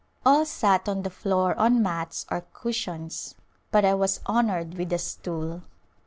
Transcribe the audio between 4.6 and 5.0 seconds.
with a